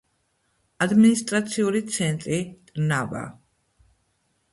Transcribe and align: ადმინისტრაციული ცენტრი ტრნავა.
ადმინისტრაციული 0.85 1.81
ცენტრი 1.97 2.39
ტრნავა. 2.71 3.21